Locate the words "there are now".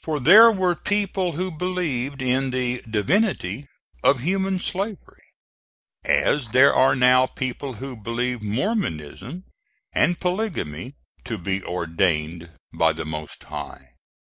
6.48-7.28